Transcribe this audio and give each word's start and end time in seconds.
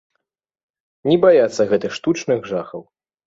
Не 1.09 1.17
баяцца 1.27 1.67
гэтых 1.73 1.91
штучных 1.99 2.49
жахаў. 2.53 2.81